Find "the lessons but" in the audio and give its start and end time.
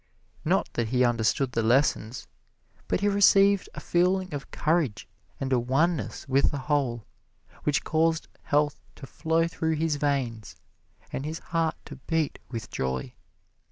1.51-3.01